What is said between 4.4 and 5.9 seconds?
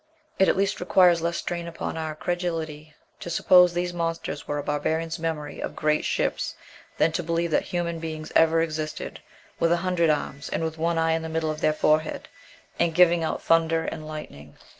were a barbarian's memory of